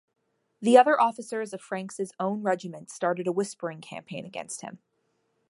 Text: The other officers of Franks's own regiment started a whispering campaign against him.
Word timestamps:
The 0.61 0.79
other 0.79 0.99
officers 0.99 1.53
of 1.53 1.61
Franks's 1.61 2.11
own 2.19 2.41
regiment 2.41 2.89
started 2.89 3.27
a 3.27 3.31
whispering 3.31 3.81
campaign 3.81 4.25
against 4.25 4.61
him. 4.61 4.79